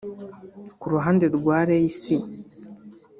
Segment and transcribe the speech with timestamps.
[0.79, 2.01] Ku ruhande rwa Ray C